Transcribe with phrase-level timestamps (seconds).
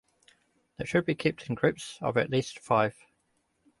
[0.77, 2.95] They should be kept in groups of at least five.